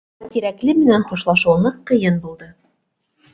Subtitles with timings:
[0.21, 2.49] Уға Тирәкле менән хушлашыу ныҡ ҡыйын булды.